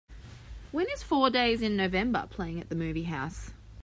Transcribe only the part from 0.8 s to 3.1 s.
is Four Days in November playing at the movie